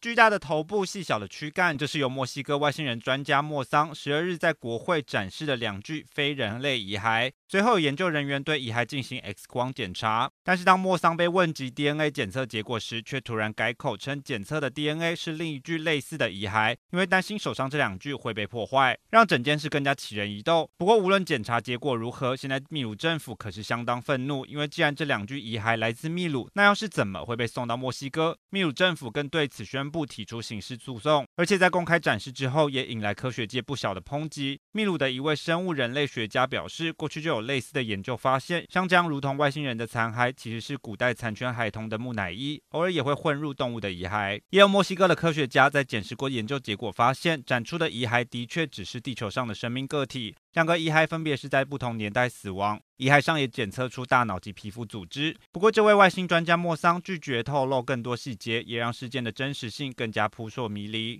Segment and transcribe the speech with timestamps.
[0.00, 7.32] 巨大的头部，细小的躯干，这是由墨西哥外星人专家莫桑十二日在国会展示的两具非人类遗骸。
[7.48, 20.70] 随后，研究人员对遗骸进行 X 光检查，但是当莫桑被问及 DNA 检测结果时，却突然改口称检测的 DNA 是另一具类似的遗骸，因为担心手上这两具会被破坏，让整件事更加起人疑窦。
[20.76, 28.38] 不过，无论检查结果如何，现在秘鲁政府可是相当愤怒，因为既然这两具遗骸来自秘鲁，那要是怎么会被送到墨西哥？
[28.50, 34.60] 秘鲁政府更对此宣不提出刑事诉讼，而且在公开展示之后，也引来科学界不小的抨击。
[34.72, 37.38] 秘鲁的一位生物人类学家表示，过去就有。
[37.48, 44.38] 类似的研究发现，像这样如同外星人的残骸，其实是古代残缺孩童的木乃伊，偶尔也会混入动物的遗骸。
[44.50, 55.34] 也有墨西哥的科学家在检视过研究结果，发现展出的遗骸的确只是地球上的生命个体，两个遗骸分别是在不同年代死亡，遗骸上也检测出大脑及皮肤组织。
[55.52, 61.16] 不过，这位外星专家莫桑拒绝透露更多细节，也让事件的真实性更加扑朔迷离。